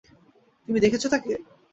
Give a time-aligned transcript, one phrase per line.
[0.67, 1.33] তুমি দেখেছো তাকে?